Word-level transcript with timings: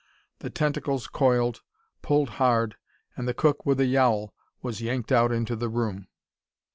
The 0.39 0.49
tentacles 0.49 1.05
coiled, 1.05 1.61
pulled 2.01 2.29
hard 2.41 2.75
and 3.15 3.27
the 3.27 3.35
cook 3.35 3.67
with 3.67 3.79
a 3.79 3.85
yowl 3.85 4.33
was 4.63 4.81
yanked 4.81 5.11
out 5.11 5.31
into 5.31 5.55
the 5.55 5.69
room. 5.69 6.07